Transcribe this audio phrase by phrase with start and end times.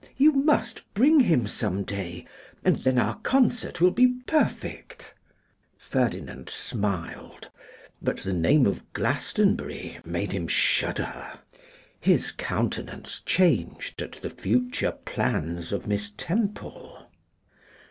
[0.17, 2.25] 'You must bring him some day,
[2.65, 5.13] and then our concert will be perfect.'
[5.77, 7.49] Ferdinand smiled,
[8.01, 11.31] but the name of Glastonbury made him shudder.
[11.99, 17.05] His countenance changed at the future plans of Miss Temple.